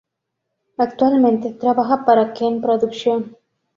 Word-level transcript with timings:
Actualmente, 0.79 1.53
trabaja 1.53 2.03
para 2.05 2.33
Ken 2.33 2.59
Production. 2.59 3.37